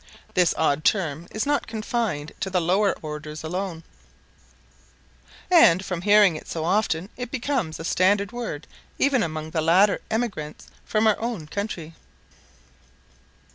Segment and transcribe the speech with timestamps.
[0.33, 3.83] This odd term is not confined to the lower orders alone,
[5.51, 8.65] and, from hearing it so often, it becomes a standard word
[8.97, 11.93] even among the later emigrants from our own country.